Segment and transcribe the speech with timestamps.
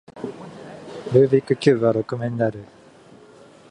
[1.13, 2.65] ルービックキューブは六面である